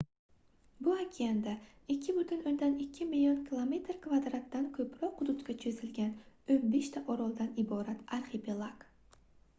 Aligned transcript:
bu 0.85 0.93
okeanda 1.01 1.51
2,2 1.95 3.07
million 3.11 3.43
km2 3.51 4.41
dan 4.57 4.65
koʻproq 4.79 5.21
hududga 5.21 5.57
choʻzilgan 5.65 6.11
15 6.57 6.91
ta 6.97 7.05
oroldan 7.17 7.55
iborat 7.67 8.03
arxipelag 8.21 8.91